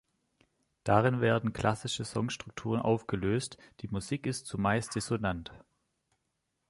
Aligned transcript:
Darin 0.83 1.21
werden 1.21 1.53
klassische 1.53 2.05
Songstrukturen 2.05 2.81
aufgelöst, 2.81 3.59
die 3.81 3.87
Musik 3.87 4.25
ist 4.25 4.47
zumeist 4.47 4.95
dissonant. 4.95 5.51